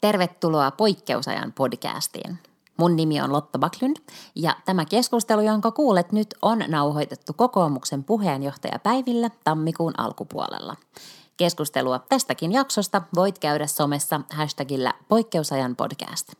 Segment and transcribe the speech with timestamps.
[0.00, 2.38] Tervetuloa Poikkeusajan podcastiin.
[2.76, 3.96] Mun nimi on Lotta Baklund
[4.34, 10.76] ja tämä keskustelu, jonka kuulet nyt, on nauhoitettu kokoomuksen puheenjohtajapäivillä tammikuun alkupuolella.
[11.36, 16.32] Keskustelua tästäkin jaksosta voit käydä somessa hashtagillä Poikkeusajan podcast.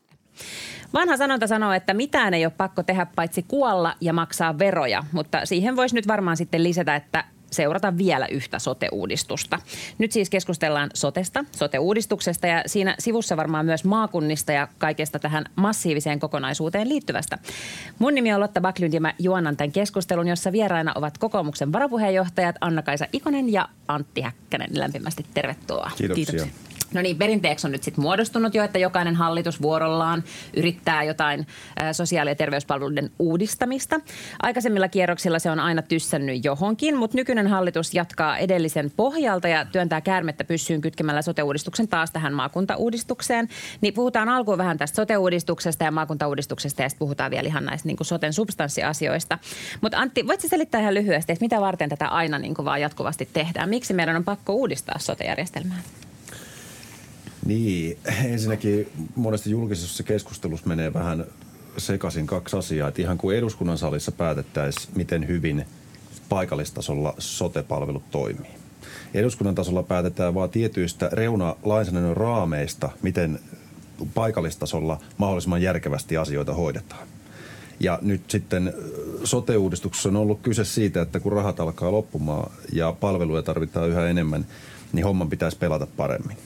[0.93, 5.45] Vanha sanonta sanoo, että mitään ei ole pakko tehdä paitsi kuolla ja maksaa veroja, mutta
[5.45, 9.59] siihen voisi nyt varmaan sitten lisätä, että seurata vielä yhtä sote-uudistusta.
[9.97, 16.19] Nyt siis keskustellaan sotesta, sote-uudistuksesta ja siinä sivussa varmaan myös maakunnista ja kaikesta tähän massiiviseen
[16.19, 17.37] kokonaisuuteen liittyvästä.
[17.99, 22.55] Mun nimi on Lotta Baklund ja mä juonan tämän keskustelun, jossa vieraina ovat kokoomuksen varapuheenjohtajat
[22.61, 24.69] Anna-Kaisa Ikonen ja Antti Häkkänen.
[24.73, 25.91] Lämpimästi tervetuloa.
[25.97, 26.25] Kiitoksia.
[26.25, 26.74] Kiitoksia.
[26.95, 30.23] No niin, perinteeksi on nyt sitten muodostunut jo, että jokainen hallitus vuorollaan
[30.57, 31.47] yrittää jotain
[31.91, 33.99] sosiaali- ja terveyspalveluiden uudistamista.
[34.41, 40.01] Aikaisemmilla kierroksilla se on aina tyssännyt johonkin, mutta nykyinen hallitus jatkaa edellisen pohjalta ja työntää
[40.01, 43.49] käärmettä pyssyyn kytkemällä sote-uudistuksen taas tähän maakuntauudistukseen.
[43.81, 47.97] Niin puhutaan alkuun vähän tästä sote-uudistuksesta ja maakuntauudistuksesta ja sitten puhutaan vielä ihan näistä niin
[47.97, 49.39] kuin soten substanssiasioista.
[49.81, 53.29] Mutta Antti, voitko selittää ihan lyhyesti, että mitä varten tätä aina niin kuin vaan jatkuvasti
[53.33, 53.69] tehdään?
[53.69, 55.79] Miksi meidän on pakko uudistaa sote-järjestelmää?
[57.45, 61.25] Niin, ensinnäkin monesti julkisessa keskustelussa menee vähän
[61.77, 62.87] sekaisin kaksi asiaa.
[62.87, 65.65] Että ihan kuin eduskunnan salissa päätettäisiin, miten hyvin
[66.29, 68.51] paikallistasolla sote-palvelut toimii.
[69.13, 73.39] Eduskunnan tasolla päätetään vain tietyistä reuna-lainsäädännön raameista, miten
[74.13, 77.07] paikallistasolla mahdollisimman järkevästi asioita hoidetaan.
[77.79, 78.73] Ja nyt sitten
[79.23, 84.45] sote-uudistuksessa on ollut kyse siitä, että kun rahat alkaa loppumaan ja palveluja tarvitaan yhä enemmän,
[84.93, 86.37] niin homman pitäisi pelata paremmin.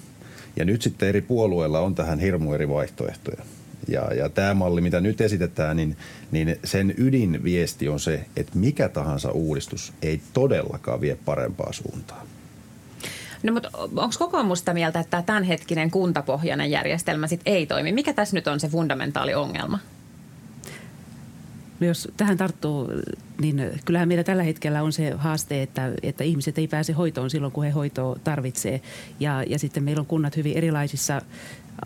[0.59, 3.43] Ja nyt sitten eri puolueilla on tähän hirmu eri vaihtoehtoja.
[3.87, 5.97] Ja, ja tämä malli, mitä nyt esitetään, niin,
[6.31, 12.27] niin sen ydinviesti on se, että mikä tahansa uudistus ei todellakaan vie parempaa suuntaan.
[13.43, 17.91] No mutta onko kokoomus sitä mieltä, että tämä tämänhetkinen kuntapohjainen järjestelmä sit ei toimi?
[17.91, 19.79] Mikä tässä nyt on se fundamentaali ongelma?
[21.81, 22.87] Jos tähän tarttuu,
[23.41, 27.53] niin kyllähän meillä tällä hetkellä on se haaste, että, että ihmiset ei pääse hoitoon silloin,
[27.53, 28.81] kun he hoitoa tarvitsee.
[29.19, 31.21] Ja, ja sitten meillä on kunnat hyvin erilaisissa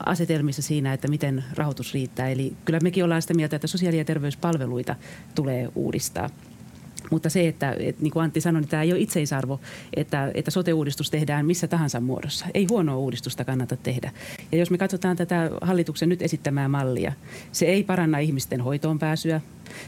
[0.05, 2.29] asetelmissa siinä, että miten rahoitus riittää.
[2.29, 4.95] Eli kyllä mekin ollaan sitä mieltä, että sosiaali- ja terveyspalveluita
[5.35, 6.29] tulee uudistaa.
[7.13, 9.59] Mutta se, että, että niin kuin Antti sanoi, niin tämä ei ole itseisarvo,
[9.95, 12.45] että, että sote-uudistus tehdään missä tahansa muodossa.
[12.53, 14.11] Ei huonoa uudistusta kannata tehdä.
[14.51, 17.13] Ja jos me katsotaan tätä hallituksen nyt esittämää mallia,
[17.51, 19.41] se ei paranna ihmisten hoitoon pääsyä.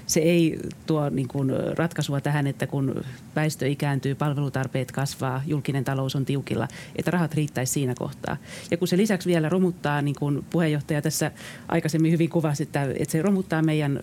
[0.06, 3.04] Se ei tuo niin kuin ratkaisua tähän, että kun
[3.36, 8.38] väestö ikääntyy, palvelutarpeet kasvaa, julkinen talous on tiukilla, että rahat riittäisi siinä kohtaa.
[8.72, 11.32] Ja kun se lisäksi vielä romuttaa, niin kuin puheenjohtaja tässä
[11.68, 14.00] aikaisemmin hyvin kuvasi, että, että se romuttaa meidän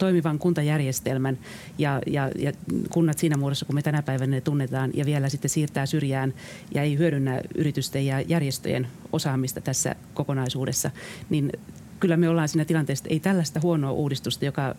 [0.00, 1.38] toimivan kuntajärjestelmän
[1.78, 2.52] ja, ja, ja
[2.90, 6.34] kunnat siinä muodossa, kun me tänä päivänä ne tunnetaan ja vielä sitten siirtää syrjään
[6.74, 10.90] ja ei hyödynnä yritysten ja järjestöjen osaamista tässä kokonaisuudessa,
[11.30, 11.52] niin
[12.00, 14.74] kyllä me ollaan siinä tilanteessa, että ei tällaista huonoa uudistusta, joka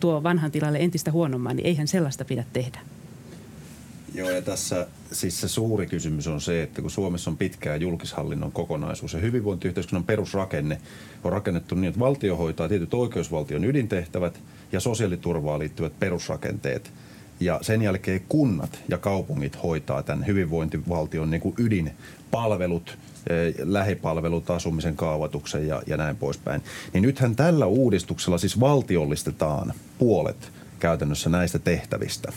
[0.00, 2.80] tuo vanhan tilalle entistä huonomman, niin eihän sellaista pidä tehdä.
[4.14, 8.52] Joo, ja tässä siis se suuri kysymys on se, että kun Suomessa on pitkää julkishallinnon
[8.52, 10.80] kokonaisuus ja hyvinvointiyhteiskunnan perusrakenne
[11.24, 14.40] on rakennettu niin, että valtio hoitaa tietyt oikeusvaltion ydintehtävät
[14.72, 16.92] ja sosiaaliturvaan liittyvät perusrakenteet.
[17.40, 22.98] Ja sen jälkeen kunnat ja kaupungit hoitaa tämän hyvinvointivaltion niin kuin ydinpalvelut,
[23.30, 26.62] eh, lähipalvelut, asumisen kaavoituksen ja, ja näin poispäin.
[26.92, 32.32] Niin nythän tällä uudistuksella siis valtiollistetaan puolet käytännössä näistä tehtävistä.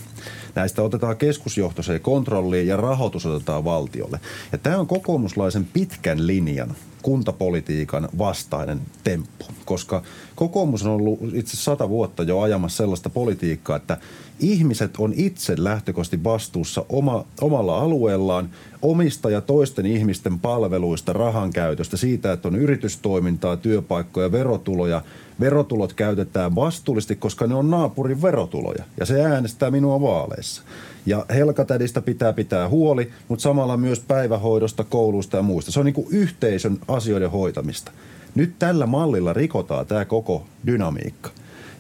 [0.56, 4.20] Näistä otetaan keskusjohtoiseen kontrolliin ja rahoitus otetaan valtiolle.
[4.52, 10.04] Ja tämä on kokoomuslaisen pitkän linjan kuntapolitiikan vastainen temppu, koska
[10.36, 13.98] kokoomus on ollut itse sata vuotta jo ajamassa sellaista politiikkaa, että
[14.40, 18.50] ihmiset on itse lähtökohtaisesti vastuussa oma, omalla alueellaan
[18.82, 25.02] omista ja toisten ihmisten palveluista, rahan käytöstä, siitä, että on yritystoimintaa, työpaikkoja, verotuloja.
[25.40, 30.64] Verotulot käytetään vastuullisesti, koska ne on naapurin verotuloja ja se äänestää minua vaaleissa.
[31.06, 35.72] Ja helkatädistä pitää pitää huoli, mutta samalla myös päivähoidosta, kouluista ja muista.
[35.72, 37.92] Se on niin kuin yhteisön asioiden hoitamista.
[38.36, 41.30] Nyt tällä mallilla rikotaan tämä koko dynamiikka.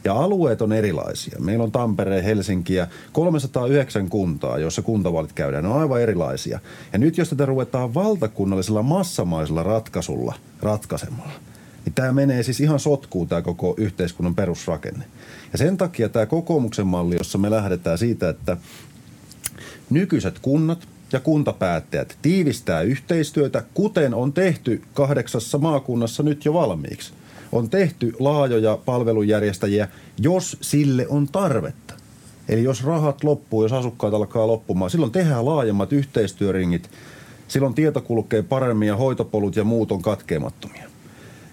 [0.04, 1.40] Ja alueet on erilaisia.
[1.40, 5.64] Meillä on Tampere, Helsinki ja 309 kuntaa, joissa kuntavaalit käydään.
[5.64, 6.60] Ne on aivan erilaisia.
[6.94, 11.32] Ja nyt jos tätä ruvetaan valtakunnallisella massamaisella ratkaisulla ratkaisemalla,
[11.86, 15.06] niin tämä menee siis ihan sotkuun tämä koko yhteiskunnan perusrakenne.
[15.52, 18.58] Ja sen takia tämä kokoomuksen malli, jossa me lähdetään siitä, että
[19.90, 27.14] nykyiset kunnat ja kuntapäättäjät tiivistää yhteistyötä, kuten on tehty kahdeksassa maakunnassa nyt jo valmiiksi.
[27.52, 29.88] On tehty laajoja palvelujärjestäjiä,
[30.18, 31.94] jos sille on tarvetta.
[32.50, 36.90] Eli jos rahat loppuu, jos asukkaat alkaa loppumaan, silloin tehdään laajemmat yhteistyöringit,
[37.48, 40.89] silloin tieto kulkee paremmin ja hoitopolut ja muut on katkeamattomia.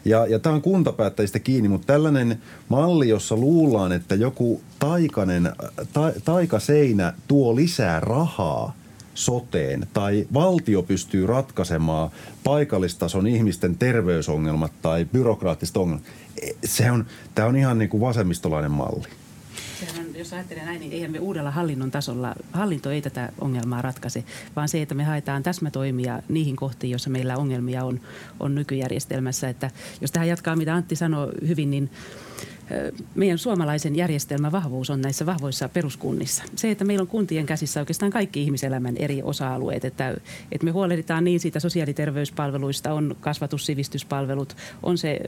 [0.07, 5.53] Ja, ja tämä on kuntapäättäjistä kiinni, mutta tällainen malli, jossa luullaan, että joku taikainen,
[5.93, 8.75] ta, taikaseinä tuo lisää rahaa
[9.15, 12.11] soteen tai valtio pystyy ratkaisemaan
[12.45, 16.07] paikallistason ihmisten terveysongelmat tai byrokraattiset ongelmat.
[16.43, 19.07] E, se on, tämä on ihan niin kuin vasemmistolainen malli.
[19.81, 24.25] Sehän, jos ajattelee näin, niin eihän me uudella hallinnon tasolla, hallinto ei tätä ongelmaa ratkaise,
[24.57, 28.01] vaan se, että me haetaan täsmätoimia niihin kohtiin, joissa meillä ongelmia on,
[28.41, 29.49] on nykyjärjestelmässä.
[29.49, 29.71] Että
[30.01, 31.91] jos tähän jatkaa, mitä Antti sanoi hyvin, niin
[33.15, 36.45] meidän suomalaisen järjestelmän vahvuus on näissä vahvoissa peruskunnissa.
[36.57, 40.15] Se, että meillä on kuntien käsissä oikeastaan kaikki ihmiselämän eri osa-alueet, että,
[40.53, 45.21] että me huolehditaan niin siitä sosiaaliterveyspalveluista, on kasvatussivistyspalvelut, on se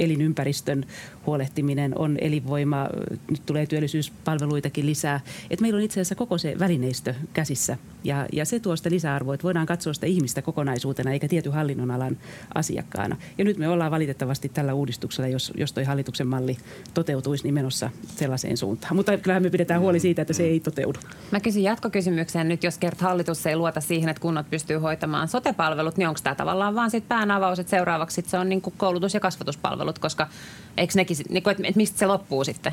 [0.00, 0.84] elinympäristön
[1.26, 2.88] huolehtiminen, on elinvoima,
[3.30, 5.20] nyt tulee työllisyyspalveluitakin lisää.
[5.50, 9.34] Että meillä on itse asiassa koko se välineistö käsissä ja, ja se tuo sitä lisäarvoa,
[9.34, 12.18] että voidaan katsoa sitä ihmistä kokonaisuutena eikä tietyn hallinnonalan
[12.54, 13.16] asiakkaana.
[13.38, 16.56] Ja nyt me ollaan valitettavasti tällä uudistuksella, jos, jos toi hallituksen malli
[16.94, 18.96] toteutuisi, niin menossa sellaiseen suuntaan.
[18.96, 20.98] Mutta kyllähän me pidetään huoli siitä, että se ei toteudu.
[21.30, 25.96] Mä kysyn jatkokysymyksen nyt, jos kert hallitus ei luota siihen, että kunnat pystyy hoitamaan sotepalvelut,
[25.96, 29.20] niin onko tämä tavallaan vaan sitten päänavaus, että seuraavaksi sit se on niin koulutus- ja
[29.20, 30.28] kasvatuspalvelut, koska
[30.76, 32.72] eikö nekin, niin kuin, että mistä se loppuu sitten?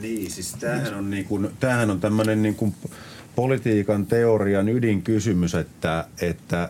[0.00, 2.74] Niin, siis tämähän on, niin kuin, tämähän on tämmöinen niin kuin
[3.36, 6.68] politiikan teorian ydinkysymys, että, että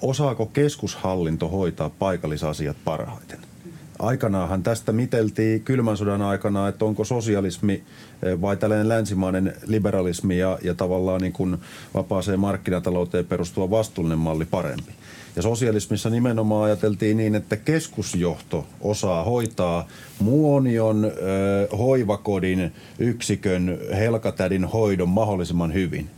[0.00, 3.38] osaako keskushallinto hoitaa paikallisasiat parhaiten.
[3.98, 7.72] Aikanaahan tästä miteltiin kylmän sodan aikana, että onko sosialismi
[8.22, 11.58] eh, vai tällainen länsimainen liberalismi ja, ja tavallaan niin kuin
[11.94, 14.92] vapaaseen markkinatalouteen perustuva vastuullinen malli parempi.
[15.36, 19.86] Ja sosialismissa nimenomaan ajateltiin niin, että keskusjohto osaa hoitaa
[20.20, 26.10] muonion ö, hoivakodin yksikön helkatädin hoidon mahdollisimman hyvin.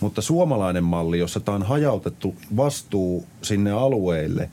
[0.00, 4.50] Mutta suomalainen malli, jossa tämä on hajautettu vastuu sinne alueille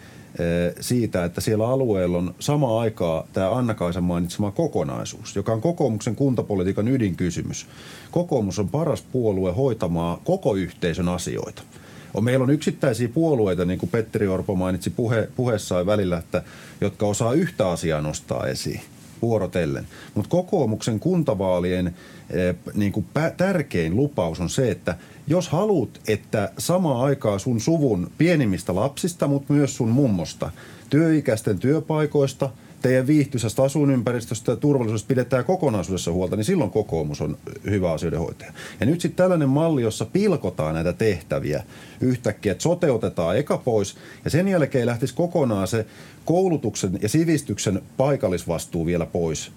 [0.79, 6.87] siitä, että siellä alueella on sama aikaa tämä Anna-Kaisa mainitsema kokonaisuus, joka on kokoomuksen kuntapolitiikan
[6.87, 7.67] ydinkysymys.
[8.11, 11.63] Kokoomus on paras puolue hoitamaan koko yhteisön asioita–
[12.13, 16.43] on, meillä on yksittäisiä puolueita, niin kuin Petteri Orpo mainitsi puhe, puheessaan välillä, että,
[16.81, 18.81] jotka osaa yhtä asiaa nostaa esiin
[19.21, 19.87] vuorotellen.
[20.15, 21.95] Mutta kokoomuksen kuntavaalien
[22.29, 24.95] eh, niin kuin pä, tärkein lupaus on se, että
[25.27, 30.51] jos haluat, että samaan aikaa sun suvun pienimmistä lapsista, mutta myös sun mummosta,
[30.89, 32.49] työikäisten työpaikoista–
[32.81, 37.37] teidän viihtyisästä asuinympäristöstä ja turvallisuudesta pidetään kokonaisuudessa huolta, niin silloin kokoomus on
[37.69, 38.53] hyvä asioiden hoitaja.
[38.79, 41.63] Ja nyt sitten tällainen malli, jossa pilkotaan näitä tehtäviä
[42.01, 43.95] yhtäkkiä, että soteutetaan eka pois
[44.25, 45.85] ja sen jälkeen lähtisi kokonaan se
[46.25, 49.51] koulutuksen ja sivistyksen paikallisvastuu vielä pois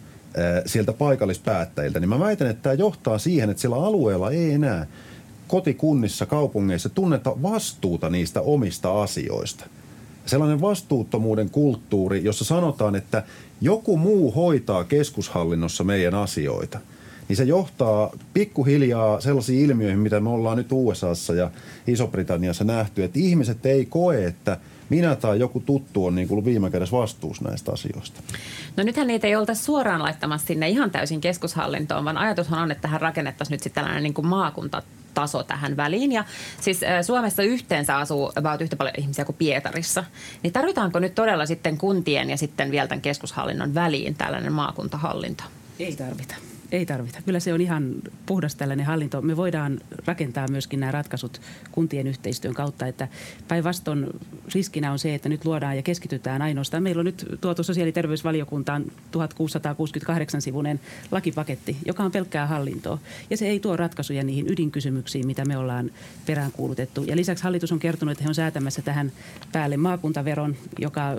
[0.67, 4.87] sieltä paikallispäättäjiltä, niin mä väitän, että tämä johtaa siihen, että siellä alueella ei enää
[5.49, 9.67] kotikunnissa, kaupungeissa tunneta vastuuta niistä omista asioista–
[10.27, 13.23] sellainen vastuuttomuuden kulttuuri, jossa sanotaan, että
[13.61, 16.81] joku muu hoitaa keskushallinnossa meidän asioita,
[17.29, 21.51] niin se johtaa pikkuhiljaa sellaisiin ilmiöihin, mitä me ollaan nyt USAssa ja
[21.87, 26.71] Iso-Britanniassa nähty, että ihmiset ei koe, että minä tai joku tuttu on niin kuin viime
[26.71, 28.21] kädessä vastuussa näistä asioista.
[28.77, 32.83] No nythän niitä ei oltaisi suoraan laittamassa sinne ihan täysin keskushallintoon, vaan ajatushan on, että
[32.83, 34.83] tähän rakennettaisiin nyt sitten tällainen niin kuin maakunta
[35.15, 36.13] taso tähän väliin.
[36.13, 36.25] Ja
[36.61, 40.05] siis Suomessa yhteensä asuu about yhtä paljon ihmisiä kuin Pietarissa.
[40.43, 45.45] Niin tarvitaanko nyt todella sitten kuntien ja sitten vielä tämän keskushallinnon väliin tällainen maakuntahallinto?
[45.79, 46.35] Ei tarvita.
[46.75, 47.23] Ei tarvita.
[47.23, 47.95] Kyllä se on ihan
[48.27, 49.23] puhdas tällainen hallinto.
[49.23, 51.41] Me voidaan rakentaa myöskin nämä ratkaisut
[51.73, 53.09] kuntien yhteistyön kautta, että
[53.49, 54.07] päinvastoin
[54.55, 56.83] riskinä on se, että nyt luodaan ja keskitytään ainoastaan.
[56.83, 62.99] Meillä on nyt tuotu sosiaali- ja terveysvaliokuntaan 1668 sivuinen lakipaketti, joka on pelkkää hallintoa.
[63.31, 65.91] Ja se ei tuo ratkaisuja niihin ydinkysymyksiin, mitä me ollaan
[66.27, 67.05] peräänkuulutettu.
[67.05, 69.13] Ja lisäksi hallitus on kertonut, että he on säätämässä tähän
[69.53, 71.17] päälle maakuntaveron, joka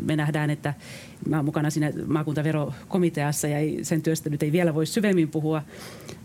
[0.00, 0.74] me nähdään, että
[1.28, 5.62] mä olen mukana siinä maakuntaverokomiteassa ja sen työstä nyt ei vielä voi syvemmin puhua,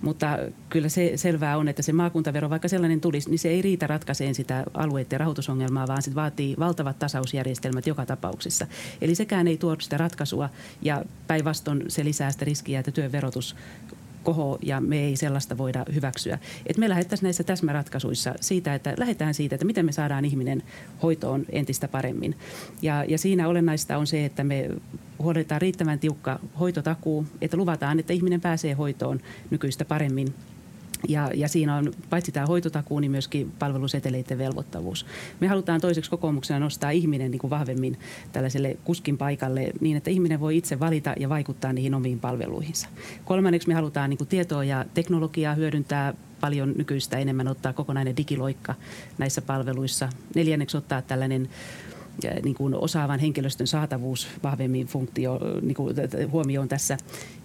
[0.01, 0.38] mutta
[0.70, 4.36] kyllä se selvää on, että se maakuntavero, vaikka sellainen tulisi, niin se ei riitä ratkaiseen
[4.36, 8.68] sitä alueiden rahoitusongelmaa, vaan se vaatii valtavat tasausjärjestelmät joka tapauksessa.
[9.01, 10.50] Eli sekään ei tuo sitä ratkaisua
[10.82, 13.56] ja päinvastoin se lisää sitä riskiä, että työn verotus
[14.24, 16.40] koho ja me ei sellaista voida hyväksyä.
[16.68, 20.63] Et me lähdettäisiin näissä täsmäratkaisuissa siitä, että lähdetään siitä, että miten me saadaan ihminen
[21.04, 22.36] hoitoon entistä paremmin.
[22.82, 24.70] Ja, ja siinä olennaista on se, että me
[25.20, 30.34] huolehditaan riittävän tiukka hoitotakuu, että luvataan, että ihminen pääsee hoitoon nykyistä paremmin
[31.08, 35.05] Ja, ja siinä on paitsi tämä hoitotakuu, niin myöskin palveluseteleiden velvoittavuus.
[35.39, 38.00] Me halutaan toiseksi kokoomuksena nostaa ihminen niin kuin vahvemmin
[38.31, 42.88] tällaiselle kuskin paikalle niin, että ihminen voi itse valita ja vaikuttaa niihin omiin palveluihinsa.
[43.25, 48.75] Kolmanneksi me halutaan niin kuin tietoa ja teknologiaa hyödyntää paljon nykyistä enemmän ottaa kokonainen digiloikka
[49.17, 50.10] näissä palveluissa.
[50.36, 51.50] Neljänneksi ottaa tällainen
[52.44, 55.96] niin kuin osaavan henkilöstön saatavuus vahvemmin funktio niin kuin
[56.32, 56.98] huomioon tässä.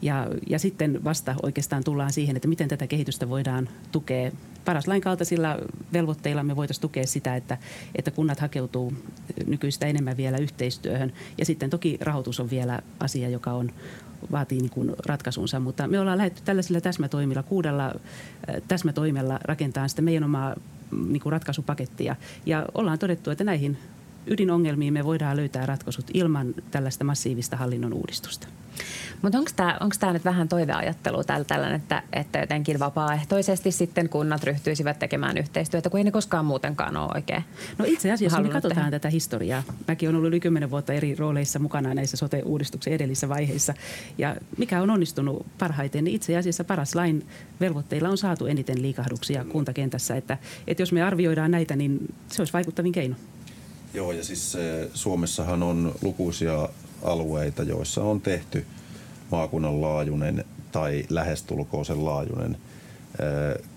[0.02, 4.30] Ja, ja sitten vasta oikeastaan tullaan siihen, että miten tätä kehitystä voidaan tukea.
[4.64, 5.56] Paras lain kaltaisilla
[5.92, 7.58] velvoitteilla me voitaisiin tukea sitä, että,
[7.94, 8.92] että kunnat hakeutuu
[9.46, 11.12] nykyistä enemmän vielä yhteistyöhön.
[11.38, 13.72] Ja sitten toki rahoitus on vielä asia, joka on,
[14.32, 17.94] vaatii niin kuin ratkaisunsa, mutta me ollaan lähdetty tällaisilla täsmätoimilla, kuudella
[18.68, 20.54] täsmätoimella rakentaa sitä meidän omaa
[20.90, 22.16] mm, niin kuin ratkaisupakettia.
[22.46, 23.78] Ja ollaan todettu, että näihin
[24.26, 28.48] ydinongelmiin me voidaan löytää ratkaisut ilman tällaista massiivista hallinnon uudistusta.
[29.22, 34.44] Mutta onko tämä onko nyt vähän toiveajattelua tällä tällainen, että, että jotenkin vapaaehtoisesti sitten kunnat
[34.44, 37.44] ryhtyisivät tekemään yhteistyötä, kun ei ne koskaan muutenkaan ole oikein
[37.78, 38.90] No itse asiassa me katsotaan tehdä.
[38.90, 39.62] tätä historiaa.
[39.88, 43.74] Mäkin olen ollut yli kymmenen vuotta eri rooleissa mukana näissä sote-uudistuksen edellisissä vaiheissa.
[44.18, 47.26] Ja mikä on onnistunut parhaiten, niin itse asiassa paras lain
[47.60, 50.16] velvoitteilla on saatu eniten liikahduksia kuntakentässä.
[50.16, 53.16] Että, että jos me arvioidaan näitä, niin se olisi vaikuttavin keino.
[53.94, 54.56] Joo, ja siis
[54.94, 56.68] Suomessahan on lukuisia
[57.02, 58.66] alueita, joissa on tehty
[59.30, 62.56] maakunnan laajuinen tai lähestulkoon sen laajuinen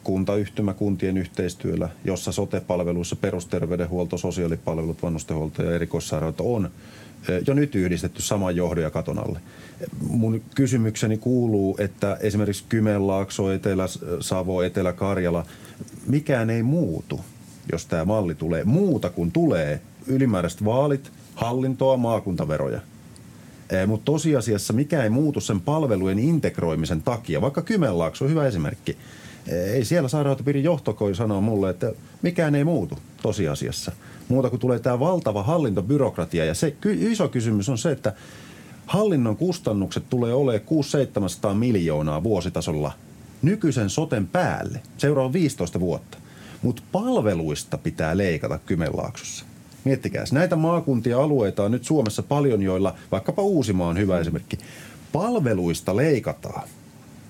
[0.03, 6.69] kuntayhtymä kuntien yhteistyöllä, jossa sote-palveluissa perusterveydenhuolto, sosiaalipalvelut, vanhustenhuolto ja erikoissairaanhoito on
[7.47, 9.39] jo nyt yhdistetty saman johdon ja katon alle.
[10.09, 15.45] Mun kysymykseni kuuluu, että esimerkiksi Kymenlaakso, Etelä-Savo, Etelä-Karjala,
[16.07, 17.19] mikään ei muutu,
[17.71, 18.63] jos tämä malli tulee.
[18.63, 22.81] Muuta kuin tulee ylimääräiset vaalit, hallintoa, maakuntaveroja.
[23.87, 28.97] Mutta tosiasiassa mikä ei muutu sen palvelujen integroimisen takia, vaikka Kymenlaakso on hyvä esimerkki.
[29.47, 33.91] Ei siellä sairaanhoitopiirin johtokoi sanoa mulle, että mikään ei muutu tosiasiassa.
[34.27, 36.45] Muuta kuin tulee tämä valtava hallintobyrokratia.
[36.45, 38.13] Ja se iso kysymys on se, että
[38.85, 40.67] hallinnon kustannukset tulee olemaan
[41.51, 42.91] 600-700 miljoonaa vuositasolla
[43.41, 44.81] nykyisen soten päälle.
[44.97, 46.17] Seuraa 15 vuotta.
[46.61, 49.45] Mutta palveluista pitää leikata Kymenlaaksossa.
[49.83, 54.57] Miettikää, näitä maakuntia alueita on nyt Suomessa paljon, joilla vaikkapa Uusimaa on hyvä esimerkki.
[55.11, 56.67] Palveluista leikataan,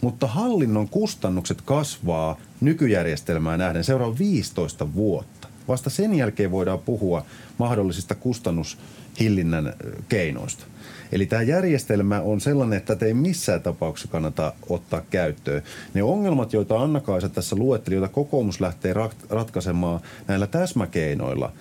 [0.02, 5.48] mutta hallinnon kustannukset kasvaa nykyjärjestelmään nähden seuraavan 15 vuotta.
[5.68, 7.26] Vasta sen jälkeen voidaan puhua
[7.58, 9.74] mahdollisista kustannushillinnän
[10.10, 10.66] keinoista.
[11.12, 15.64] Eli tämä järjestelmä on sellainen, että tätä ei missään tapauksessa kannata ottaa käyttöön.
[15.94, 18.94] Ne ongelmat, joita Anna-Kaisa tässä luetteli, joita kokoomus lähtee
[19.30, 21.52] ratkaisemaan näillä täsmäkeinoilla,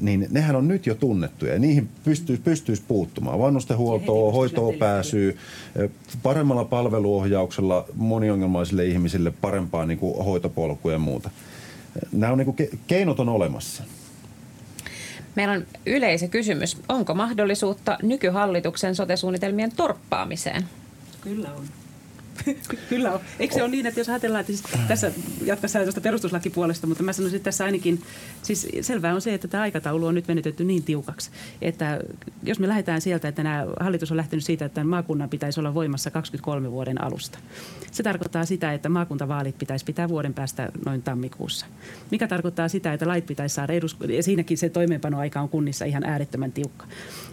[0.00, 3.38] niin nehän on nyt jo tunnettuja ja niihin pystyisi, pystyisi puuttumaan.
[3.38, 5.36] Vanhustenhuoltoa, hoitoon pääsyy,
[6.22, 11.30] paremmalla palveluohjauksella moniongelmaisille ihmisille parempaa niin kuin hoitopolkuja ja muuta.
[12.12, 13.82] Nämä on niin kuin, keinot on olemassa.
[15.38, 16.76] Meillä on yleisö-kysymys.
[16.88, 20.64] Onko mahdollisuutta nykyhallituksen sote-suunnitelmien torppaamiseen?
[21.20, 21.64] Kyllä on.
[22.88, 23.20] Kyllä on.
[23.38, 25.12] Eikö se ole niin, että jos ajatellaan, että siis tässä
[25.44, 28.02] jatkaisi tuosta perustuslakipuolesta, mutta mä sanoisin, että tässä ainakin,
[28.42, 31.30] siis selvää on se, että tämä aikataulu on nyt venytetty niin tiukaksi,
[31.62, 32.00] että
[32.42, 36.10] jos me lähdetään sieltä, että nämä hallitus on lähtenyt siitä, että maakunnan pitäisi olla voimassa
[36.10, 37.38] 23 vuoden alusta.
[37.92, 41.66] Se tarkoittaa sitä, että maakuntavaalit pitäisi pitää vuoden päästä noin tammikuussa.
[42.10, 46.04] Mikä tarkoittaa sitä, että lait pitäisi saada eduskuntaan, ja siinäkin se toimeenpanoaika on kunnissa ihan
[46.04, 46.86] äärettömän tiukka.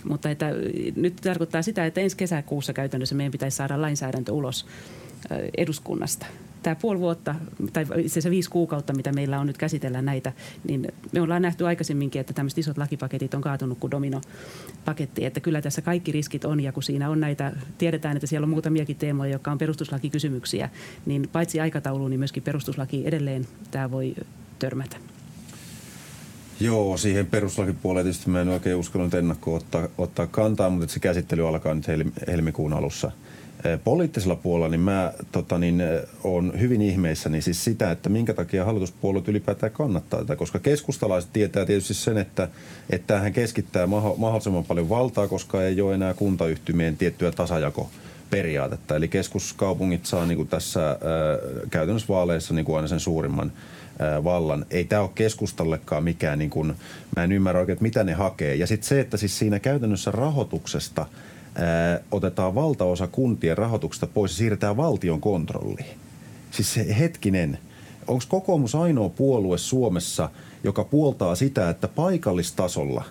[0.04, 0.52] Mutta että
[0.96, 4.66] nyt tarkoittaa sitä, että ensi kesäkuussa käytännössä meidän pitäisi saada lainsäädäntö ulos
[5.58, 6.26] eduskunnasta.
[6.66, 7.36] Tämä puoli vuotta,
[7.74, 10.34] tai itse asiassa viisi kuukautta, mitä meillä on nyt käsitellä näitä,
[10.68, 15.26] niin me ollaan nähty aikaisemminkin, että tämmöiset isot lakipaketit on kaatunut kuin dominopaketti.
[15.26, 18.50] Että kyllä tässä kaikki riskit on, ja kun siinä on näitä, tiedetään, että siellä on
[18.50, 20.70] muutamiakin teemoja, jotka on perustuslakikysymyksiä,
[21.06, 24.16] niin paitsi aikataulu, niin myöskin perustuslaki edelleen tämä voi
[24.60, 24.98] törmätä.
[26.60, 31.48] Joo, siihen perustuslakipuoleen tietysti mä en oikein uskallut ennakkoon ottaa, ottaa kantaa, mutta se käsittely
[31.48, 31.86] alkaa nyt
[32.28, 33.12] helmikuun alussa–
[33.84, 35.84] poliittisella puolella niin mä tota, niin,
[36.24, 41.66] on hyvin ihmeissäni siis sitä, että minkä takia hallituspuolueet ylipäätään kannattaa tätä, koska keskustalaiset tietää
[41.66, 42.50] tietysti sen, että,
[42.90, 48.96] että tämähän keskittää mahdollisimman paljon valtaa, koska ei ole enää kuntayhtymien tiettyä tasajako-periaatetta.
[48.96, 50.98] Eli keskuskaupungit saa niin kuin tässä ää,
[51.70, 53.52] käytännössä vaaleissa niin kuin aina sen suurimman
[54.00, 54.66] ää, vallan.
[54.70, 56.74] Ei tämä ole keskustallekaan mikään, niin kuin,
[57.16, 58.56] mä en ymmärrä oikein, että mitä ne hakee.
[58.56, 61.06] Ja sitten se, että siis siinä käytännössä rahoituksesta–
[62.12, 65.98] otetaan valtaosa kuntien rahoituksesta pois ja siirretään valtion kontrolliin.
[66.52, 67.58] Siis se hetkinen,
[68.08, 70.30] onko kokoomus ainoa puolue Suomessa,
[70.64, 73.04] joka puoltaa sitä, että paikallistasolla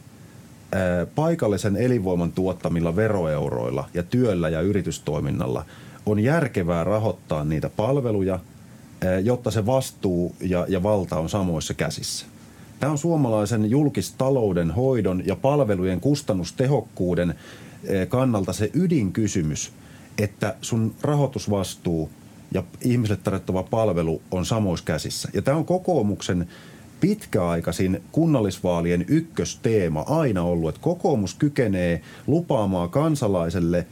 [1.15, 5.65] paikallisen elinvoiman tuottamilla veroeuroilla ja työllä ja yritystoiminnalla
[6.07, 8.39] on järkevää rahoittaa niitä palveluja,
[9.23, 12.27] jotta se vastuu ja, ja valta on samoissa käsissä.
[12.81, 17.35] Tämä on suomalaisen julkistalouden hoidon ja palvelujen kustannustehokkuuden
[18.09, 19.73] kannalta se ydinkysymys,
[20.19, 22.11] että sun rahoitusvastuu
[22.53, 25.29] ja ihmisille tarjottava palvelu on samoissa käsissä.
[25.35, 26.49] Ja tämä on kokoomuksen
[27.01, 33.87] pitkäaikaisin kunnallisvaalien ykkösteema aina ollut, että kokoomus kykenee lupaamaan kansalaiselle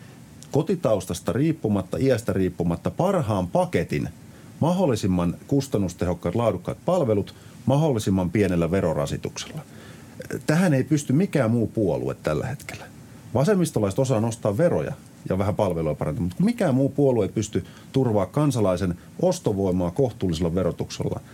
[0.50, 4.08] kotitaustasta riippumatta, iästä riippumatta parhaan paketin,
[4.60, 7.34] mahdollisimman kustannustehokkaat, laadukkaat palvelut
[7.66, 9.62] mahdollisimman pienellä verorasituksella.
[10.46, 12.91] Tähän ei pysty mikään muu puolue tällä hetkellä.
[13.34, 14.92] Vasemmistolaiset osaa nostaa veroja
[15.28, 21.20] ja vähän palvelua parantaa, mutta mikään muu puolue ei pysty turvaa kansalaisen ostovoimaa kohtuullisella verotuksella–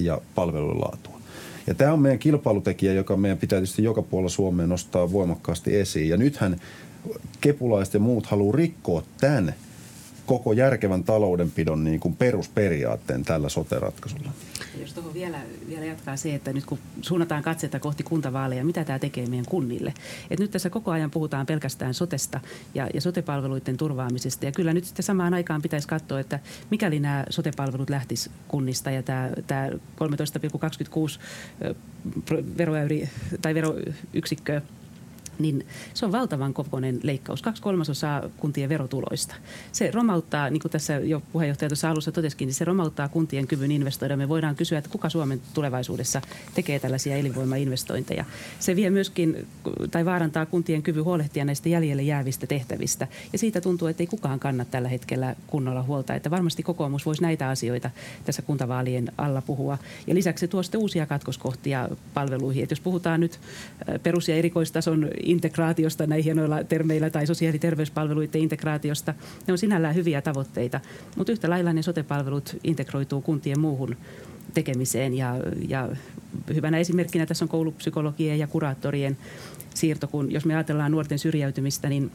[0.00, 1.18] ja palvelujen laatua.
[1.66, 6.08] Ja tämä on meidän kilpailutekijä, joka meidän pitää tietysti joka puolella Suomea nostaa voimakkaasti esiin.
[6.08, 6.60] Ja nythän
[7.40, 9.54] kepulaiset ja muut haluaa rikkoa tämän
[10.28, 14.30] koko järkevän taloudenpidon niin kuin perusperiaatteen tällä sote-ratkaisulla.
[14.80, 18.98] Jos tuohon vielä, vielä jatkaa se, että nyt kun suunnataan katsetta kohti kuntavaaleja, mitä tämä
[18.98, 19.94] tekee meidän kunnille?
[20.30, 22.40] Et nyt tässä koko ajan puhutaan pelkästään sotesta
[22.74, 24.46] ja, ja sotepalveluiden turvaamisesta.
[24.46, 29.02] Ja kyllä nyt sitten samaan aikaan pitäisi katsoa, että mikäli nämä sotepalvelut lähtis kunnista ja
[29.02, 29.76] tämä, tämä 13,26
[32.58, 33.08] veroäyri
[33.42, 34.62] tai veroyksikköä
[35.38, 39.34] niin se on valtavan kokoinen leikkaus, kaksi kolmasosaa kuntien verotuloista.
[39.72, 43.72] Se romauttaa, niin kuin tässä jo puheenjohtaja tuossa alussa totesikin, niin se romauttaa kuntien kyvyn
[43.72, 44.16] investoida.
[44.16, 46.22] Me voidaan kysyä, että kuka Suomen tulevaisuudessa
[46.54, 48.24] tekee tällaisia elinvoimainvestointeja.
[48.58, 49.46] Se vie myöskin,
[49.90, 53.08] tai vaarantaa kuntien kyvyn huolehtia näistä jäljelle jäävistä tehtävistä.
[53.32, 56.14] Ja siitä tuntuu, että ei kukaan kanna tällä hetkellä kunnolla huolta.
[56.14, 57.90] Että varmasti kokoomus voisi näitä asioita
[58.24, 59.78] tässä kuntavaalien alla puhua.
[60.06, 62.62] Ja lisäksi se tuo sitten uusia katkoskohtia palveluihin.
[62.62, 63.40] Että jos puhutaan nyt
[64.02, 69.14] perus- ja erikoistason integraatiosta näin hienoilla termeillä tai sosiaali- ja terveyspalveluiden integraatiosta.
[69.46, 70.80] Ne on sinällään hyviä tavoitteita,
[71.16, 73.96] mutta yhtä lailla ne sotepalvelut integroituu kuntien muuhun
[74.54, 75.34] tekemiseen ja,
[75.68, 75.88] ja
[76.54, 79.18] hyvänä esimerkkinä tässä on koulupsykologien ja kuraattorien
[79.74, 82.10] siirto, kun jos me ajatellaan nuorten syrjäytymistä, niin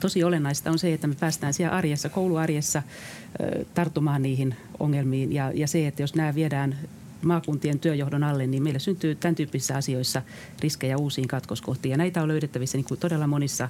[0.00, 2.82] tosi olennaista on se, että me päästään siellä arjessa, kouluarjessa
[3.74, 6.78] tarttumaan niihin ongelmiin ja, ja se, että jos nämä viedään
[7.24, 10.22] maakuntien työjohdon alle, niin meillä syntyy tämän tyyppisissä asioissa
[10.60, 11.90] riskejä uusiin katkoskohtiin.
[11.90, 13.68] Ja näitä on löydettävissä niin kuin todella monissa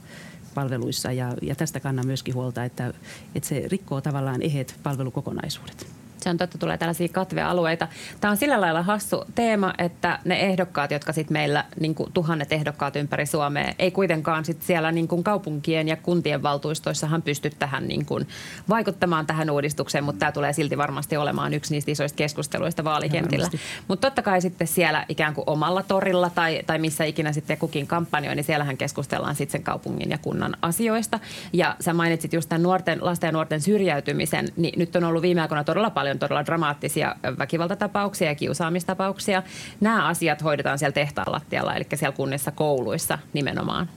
[0.54, 2.92] palveluissa ja, ja tästä kannan myöskin huolta, että,
[3.34, 6.01] että se rikkoo tavallaan ehet palvelukokonaisuudet.
[6.22, 7.88] Se on totta, tulee tällaisia katvealueita.
[8.20, 12.52] Tämä on sillä lailla hassu teema, että ne ehdokkaat, jotka sitten meillä, niin kuin tuhannet
[12.52, 17.88] ehdokkaat ympäri Suomea, ei kuitenkaan sit siellä niin kuin kaupunkien ja kuntien valtuistoissahan pysty tähän
[17.88, 18.28] niin kuin
[18.68, 23.48] vaikuttamaan tähän uudistukseen, mutta tämä tulee silti varmasti olemaan yksi niistä isoista keskusteluista vaalikentillä.
[23.88, 27.86] Mutta totta kai sitten siellä ikään kuin omalla torilla tai, tai missä ikinä sitten kukin
[27.86, 31.20] kampanjoi, niin siellähän keskustellaan sitten sen kaupungin ja kunnan asioista.
[31.52, 35.40] Ja sä mainitsit just tämän nuorten, lasten ja nuorten syrjäytymisen, niin nyt on ollut viime
[35.40, 39.42] aikoina todella paljon paljon todella dramaattisia väkivaltatapauksia ja kiusaamistapauksia.
[39.80, 43.88] Nämä asiat hoidetaan siellä tehtaan lattialla, eli siellä kunnissa kouluissa nimenomaan.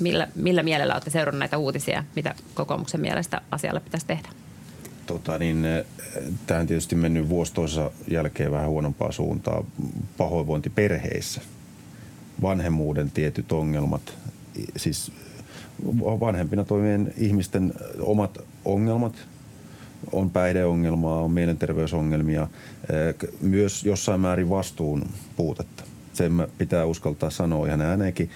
[0.00, 4.28] Millä, millä mielellä olette seurannut näitä uutisia, mitä kokoomuksen mielestä asialle pitäisi tehdä?
[5.06, 5.66] Tota, niin,
[6.46, 9.64] tämä on tietysti mennyt vuosi toisessa jälkeen vähän huonompaa suuntaa.
[10.16, 11.40] Pahoinvointi perheissä,
[12.42, 14.14] vanhemmuuden tietyt ongelmat,
[14.76, 15.12] siis
[16.20, 19.14] vanhempina toimivien ihmisten omat ongelmat–
[20.12, 25.02] on päihdeongelmaa, on mielenterveysongelmia, eh, myös jossain määrin vastuun
[25.36, 25.84] puutetta.
[26.12, 28.30] Sen pitää uskaltaa sanoa ihan ääneenkin.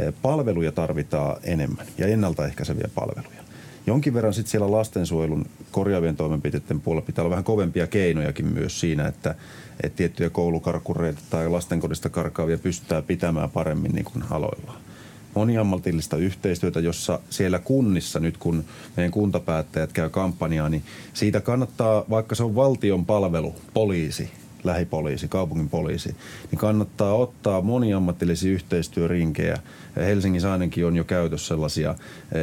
[0.00, 3.42] Eh, palveluja tarvitaan enemmän ja ennaltaehkäiseviä palveluja.
[3.86, 9.06] Jonkin verran sitten siellä lastensuojelun korjaavien toimenpiteiden puolella pitää olla vähän kovempia keinojakin myös siinä,
[9.06, 9.34] että,
[9.82, 14.87] että tiettyjä koulukarkureita tai lastenkodista karkaavia pystytään pitämään paremmin niin kuin aloillaan
[15.34, 18.64] moniammatillista yhteistyötä, jossa siellä kunnissa nyt kun
[18.96, 20.82] meidän kuntapäättäjät käy kampanjaa, niin
[21.14, 24.30] siitä kannattaa, vaikka se on valtion palvelu, poliisi,
[24.64, 26.16] lähipoliisi, kaupungin poliisi,
[26.50, 29.58] niin kannattaa ottaa moniammatillisia yhteistyörinkejä.
[29.96, 31.94] Helsingissä ainakin on jo käytössä sellaisia,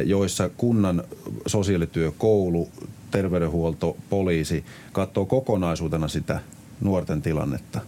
[0.04, 1.02] joissa kunnan
[1.46, 2.68] sosiaalityö, koulu,
[3.10, 6.40] terveydenhuolto, poliisi katsoo kokonaisuutena sitä
[6.80, 7.80] nuorten tilannetta.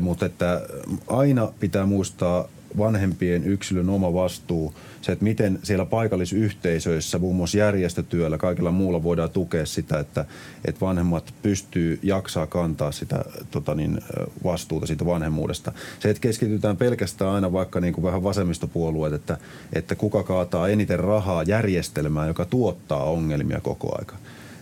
[0.00, 0.62] Mutta että
[1.06, 8.38] aina pitää muistaa vanhempien yksilön oma vastuu, se, että miten siellä paikallisyhteisöissä, muun muassa järjestötyöllä,
[8.38, 10.24] kaikilla muulla voidaan tukea sitä, että,
[10.64, 13.98] että vanhemmat pystyy jaksaa kantaa sitä tota niin,
[14.44, 15.72] vastuuta siitä vanhemmuudesta.
[16.00, 19.38] Se, että keskitytään pelkästään aina vaikka niin kuin vähän vasemmistopuolueet, että,
[19.72, 24.16] että kuka kaataa eniten rahaa järjestelmään, joka tuottaa ongelmia koko aika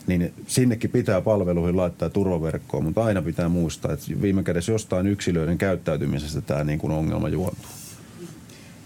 [0.07, 5.59] niin sinnekin pitää palveluihin laittaa turvaverkkoa, mutta aina pitää muistaa, että viime kädessä jostain yksilöiden
[5.59, 7.71] käyttäytymisestä tämä niin kuin ongelma juontuu.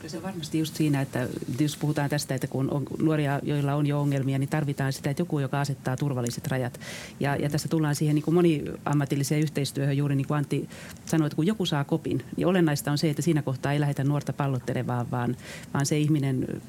[0.06, 1.28] Se on varmasti just siinä, että
[1.60, 5.20] jos puhutaan tästä, että kun on nuoria, joilla on jo ongelmia, niin tarvitaan sitä, että
[5.20, 6.80] joku, joka asettaa turvalliset rajat.
[7.20, 10.68] Ja, ja tässä tullaan siihen niin kuin moniammatilliseen yhteistyöhön juuri niin kuin Antti
[11.06, 14.04] sanoi, että kun joku saa kopin, niin olennaista on se, että siinä kohtaa ei lähdetä
[14.04, 15.36] nuorta pallottelemaan, vaan,
[15.74, 16.62] vaan se ihminen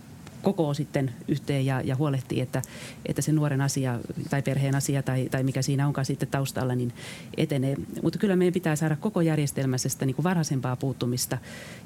[0.46, 2.62] koko sitten yhteen ja, ja huolehtii, että,
[3.06, 6.94] että se nuoren asia tai perheen asia tai, tai mikä siinä onkaan sitten taustalla, niin
[7.38, 7.76] etenee.
[8.02, 11.38] Mutta kyllä meidän pitää saada koko järjestelmässä sitä niin kuin varhaisempaa puuttumista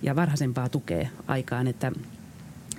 [0.02, 1.91] ja varhaisempaa tukea aikaan, että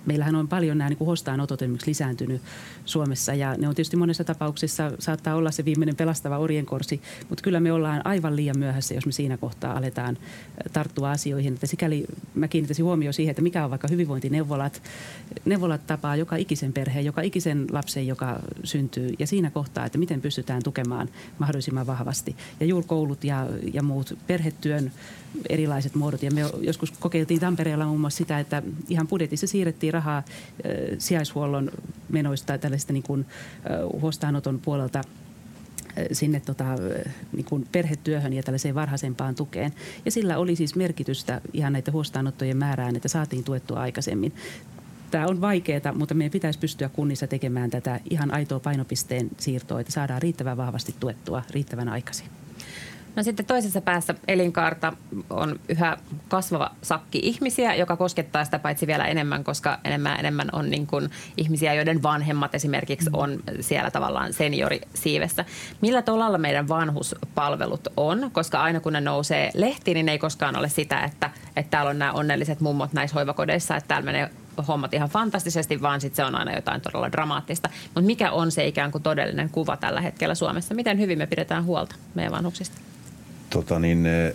[0.06, 2.42] meillähän on paljon nämä niin hostaanotot esimerkiksi lisääntynyt
[2.84, 7.60] Suomessa ja ne on tietysti monessa tapauksessa saattaa olla se viimeinen pelastava orienkorsi, mutta kyllä
[7.60, 10.18] me ollaan aivan liian myöhässä, jos me siinä kohtaa aletaan
[10.72, 11.54] tarttua asioihin.
[11.54, 14.82] Että sikäli mä kiinnittäisin huomioon siihen, että mikä on vaikka hyvinvointineuvolat.
[15.44, 20.20] Neuvolat tapaa joka ikisen perheen, joka ikisen lapsen, joka syntyy ja siinä kohtaa, että miten
[20.20, 21.08] pystytään tukemaan
[21.38, 22.36] mahdollisimman vahvasti.
[22.60, 24.92] Ja juuri koulut ja, ja muut perhetyön
[25.48, 26.22] erilaiset muodot.
[26.22, 30.22] Ja me joskus kokeiltiin Tampereella muun muassa sitä, että ihan budjetissa siirrettiin rahaa
[30.98, 31.70] sijaishuollon
[32.08, 33.26] menoista tällaista niin kuin,
[34.00, 35.02] huostaanoton puolelta
[36.12, 36.64] sinne tota,
[37.32, 39.72] niin kuin perhetyöhön ja tällaiseen varhaisempaan tukeen.
[40.04, 44.32] Ja sillä oli siis merkitystä ihan näiden huostaanottojen määrään, että saatiin tuettua aikaisemmin.
[45.10, 49.92] Tämä on vaikeaa, mutta meidän pitäisi pystyä kunnissa tekemään tätä ihan aitoa painopisteen siirtoa, että
[49.92, 52.26] saadaan riittävän vahvasti tuettua riittävän aikaisin.
[53.16, 54.92] No sitten toisessa päässä elinkaarta
[55.30, 55.96] on yhä
[56.28, 61.10] kasvava sakki ihmisiä, joka koskettaa sitä paitsi vielä enemmän, koska enemmän enemmän on niin kuin
[61.36, 65.44] ihmisiä, joiden vanhemmat esimerkiksi on siellä tavallaan seniorisiivessä.
[65.80, 68.30] Millä tolalla meidän vanhuspalvelut on?
[68.32, 71.98] Koska aina kun ne nousee lehtiin, niin ei koskaan ole sitä, että, että täällä on
[71.98, 74.30] nämä onnelliset mummot näissä hoivakodeissa, että täällä menee
[74.68, 77.68] hommat ihan fantastisesti, vaan sitten se on aina jotain todella dramaattista.
[77.84, 80.74] Mutta mikä on se ikään kuin todellinen kuva tällä hetkellä Suomessa?
[80.74, 82.89] Miten hyvin me pidetään huolta meidän vanhuksista?
[83.50, 84.34] Tota niin, eh,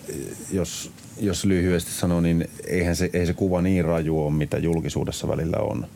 [0.52, 5.28] jos, jos lyhyesti sanoo, niin eihän se, ei se kuva niin raju ole, mitä julkisuudessa
[5.28, 5.88] välillä on.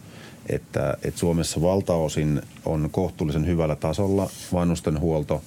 [0.50, 5.44] Että, että Suomessa valtaosin on kohtuullisen hyvällä tasolla vanhustenhuolto.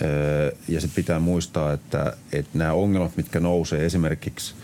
[0.00, 4.54] Eh, ja sitten pitää muistaa, että, että nämä ongelmat, mitkä nousee esimerkiksi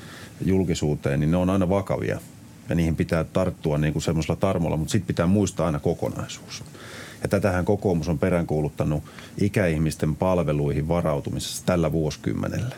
[0.45, 2.21] julkisuuteen, niin ne on aina vakavia.
[2.69, 6.65] Ja niihin pitää tarttua niin kuin semmoisella tarmolla, mutta sitten pitää muistaa aina kokonaisuus.
[7.23, 9.05] Ja tätähän kokoomus on peräänkuuluttanut
[9.41, 12.77] ikäihmisten palveluihin varautumisessa tällä vuosikymmenellä.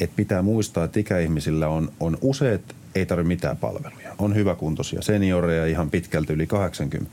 [0.00, 2.60] Et pitää muistaa, että ikäihmisillä on, on useat,
[2.98, 4.14] ei tarvitse mitään palveluja.
[4.18, 7.10] On hyväkuntoisia senioreja ihan pitkälti yli 80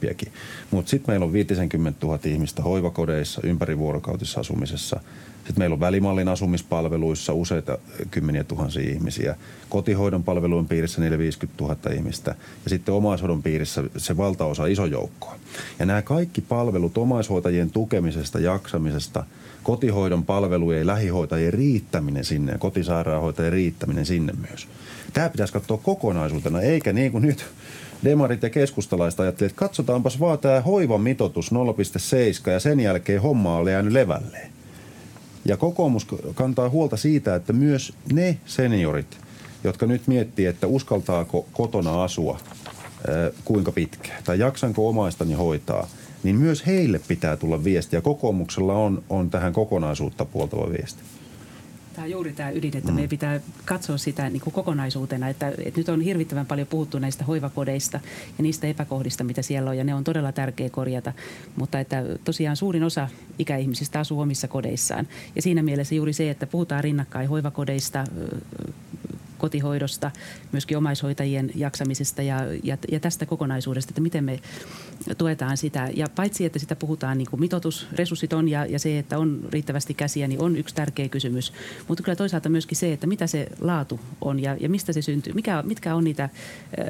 [0.72, 5.00] Mutta sitten meillä on 50 000 ihmistä hoivakodeissa, ympärivuorokautisessa asumisessa–
[5.44, 7.78] sitten meillä on välimallin asumispalveluissa useita
[8.12, 9.36] kymmeniä tuhansia ihmisiä.
[9.70, 12.36] Kotihoidon palvelujen piirissä 450 000 ihmistä.
[12.64, 15.36] Ja sitten omaishoidon piirissä se valtaosa iso joukko.
[15.80, 19.24] Ja nämä kaikki palvelut omaishoitajien tukemisesta, jaksamisesta,
[19.64, 24.68] kotihoidon palvelujen lähihoitajien riittäminen sinne ja kotisairaanhoitajien riittäminen sinne myös.
[25.14, 27.46] Tämä pitäisi katsoa kokonaisuutena, eikä niin kuin nyt
[28.04, 33.58] demarit ja keskustalaiset ajattelivat, että katsotaanpas vaan tämä hoivan mitoitus 0,7 ja sen jälkeen homma
[33.58, 34.52] oli jäänyt levälleen.
[35.46, 39.18] Ja kokoomus kantaa huolta siitä, että myös ne seniorit,
[39.64, 42.40] jotka nyt miettii, että uskaltaako kotona asua
[43.46, 45.88] kuinka pitkään tai jaksanko omaistani hoitaa,
[46.24, 48.02] niin myös heille pitää tulla viestiä.
[48.02, 51.04] Kokoomuksella on, on tähän kokonaisuutta puoltava viesti.
[51.94, 52.96] Tämä on juuri tämä ydin, että mm.
[52.96, 57.24] meidän pitää katsoa sitä niin kuin kokonaisuutena, että, että nyt on hirvittävän paljon puhuttu näistä
[57.24, 58.00] hoivakodeista
[58.38, 61.14] ja niistä epäkohdista, mitä siellä on, ja ne on todella tärkeä korjata.
[61.56, 63.10] Mutta että tosiaan suurin osa
[63.40, 65.08] ikäihmisistä asuu omissa kodeissaan.
[65.36, 68.04] Ja siinä mielessä juuri se, että puhutaan rinnakkain hoivakodeista,
[69.44, 70.12] kotihoidosta,
[70.52, 74.40] myöskin omaishoitajien jaksamisesta ja, ja, ja tästä kokonaisuudesta, että miten me
[75.18, 75.90] tuetaan sitä.
[75.96, 79.40] Ja paitsi, että sitä puhutaan niin kuin mitoitus, resurssit on ja, ja se, että on
[79.50, 81.54] riittävästi käsiä, niin on yksi tärkeä kysymys.
[81.88, 85.34] Mutta kyllä toisaalta myöskin se, että mitä se laatu on ja, ja mistä se syntyy.
[85.34, 86.30] Mikä, mitkä on niitä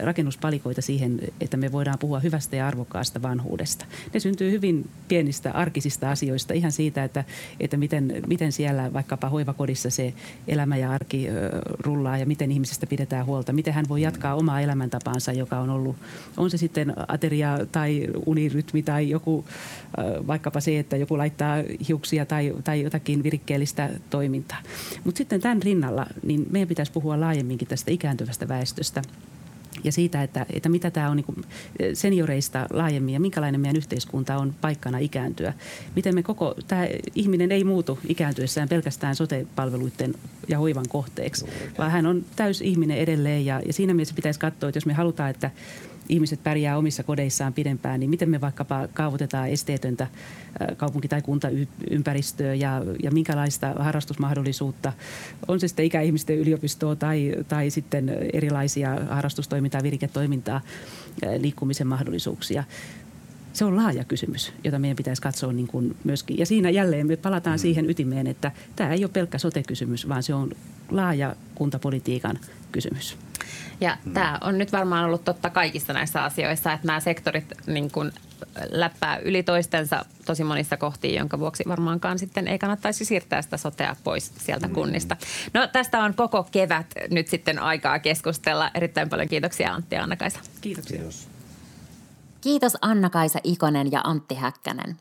[0.04, 3.86] rakennuspalikoita siihen, että me voidaan puhua hyvästä ja arvokkaasta vanhuudesta.
[4.14, 7.24] Ne syntyy hyvin pienistä arkisista asioista, ihan siitä, että,
[7.60, 10.14] että miten, miten siellä vaikkapa hoivakodissa se
[10.48, 11.28] elämä ja arki
[11.80, 15.70] rullaa ja miten miten ihmisestä pidetään huolta, miten hän voi jatkaa omaa elämäntapaansa, joka on
[15.70, 15.96] ollut,
[16.38, 19.46] on se sitten ateria tai unirytmi tai joku,
[20.28, 21.56] vaikkapa se, että joku laittaa
[21.88, 24.58] hiuksia tai, tai jotakin virikkeellistä toimintaa.
[25.04, 29.02] Mutta sitten tämän rinnalla, niin meidän pitäisi puhua laajemminkin tästä ikääntyvästä väestöstä–
[29.84, 31.46] ja siitä, että, että mitä tämä on niin
[31.94, 35.54] senioreista laajemmin ja minkälainen meidän yhteiskunta on paikkana ikääntyä.
[35.96, 40.16] Miten me koko, tämä ihminen ei muutu ikääntyessään pelkästään sote-palveluiden
[40.48, 41.46] ja hoivan kohteeksi,
[41.78, 44.94] vaan hän on täys ihminen edelleen ja, ja siinä mielessä pitäisi katsoa, että jos me
[44.94, 45.52] halutaan, että
[46.10, 50.08] ihmiset pärjää omissa kodeissaan pidempään, niin miten me vaikkapa kaavoitetaan esteetöntä
[50.78, 54.94] kaupunki- tai kuntaympäristöä ja, ja minkälaista harrastusmahdollisuutta,
[55.48, 60.62] on se sitten ikäihmisten yliopistoa tai, tai sitten erilaisia harrastustoimintaa, viriketoimintaa,
[61.40, 62.64] liikkumisen mahdollisuuksia
[63.54, 66.38] se on laaja kysymys, jota meidän pitäisi katsoa niin kuin myöskin.
[66.38, 67.62] Ja siinä jälleen me palataan mm.
[67.62, 70.52] siihen ytimeen, että tämä ei ole pelkkä sote-kysymys, vaan se on
[70.92, 72.40] laaja kuntapolitiikan
[72.72, 73.18] kysymys.
[73.82, 74.14] Ja mm.
[74.14, 78.12] tämä on nyt varmaan ollut totta kaikissa näissä asioissa, että nämä sektorit niin kuin
[78.70, 83.96] läppää yli toistensa tosi monissa kohtiin, jonka vuoksi varmaankaan sitten ei kannattaisi siirtää sitä sotea
[84.04, 84.74] pois sieltä mm.
[84.74, 85.18] kunnista.
[85.54, 88.72] No tästä on koko kevät nyt sitten aikaa keskustella.
[88.74, 90.40] Erittäin paljon kiitoksia Antti ja Anna-Kaisa.
[90.62, 90.98] Kiitoksia.
[90.98, 91.28] Kiitos.
[92.42, 94.98] Kiitos Anna-Kaisa Ikonen ja Antti Häkkänen.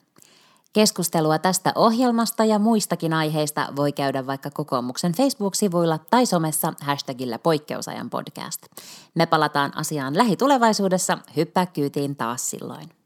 [0.72, 8.10] Keskustelua tästä ohjelmasta ja muistakin aiheista voi käydä vaikka kokoomuksen Facebook-sivuilla tai somessa hashtagillä poikkeusajan
[8.10, 8.62] podcast.
[9.14, 11.18] Me palataan asiaan lähitulevaisuudessa.
[11.36, 13.01] Hyppää kyytiin taas silloin.